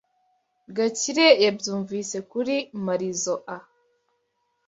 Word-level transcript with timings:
Gakire 0.75 1.27
yabyumvise 1.43 2.17
kuri 2.31 2.55
Marizoa. 2.85 3.57